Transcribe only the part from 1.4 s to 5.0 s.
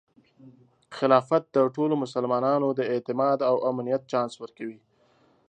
د ټولو مسلمانانو د اعتماد او امنیت چانس ورکوي.